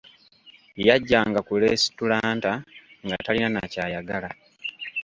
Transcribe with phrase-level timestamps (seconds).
[0.87, 2.51] Yajjanga ku leesitulanta
[3.05, 4.29] nga talina na kyayagala.